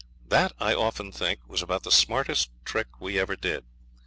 That, 0.29 0.51
I 0.59 0.73
often 0.73 1.11
think, 1.11 1.41
was 1.47 1.61
about 1.61 1.83
the 1.83 1.91
smartest 1.91 2.49
trick 2.65 2.99
we 2.99 3.19
ever 3.19 3.35
did. 3.35 3.65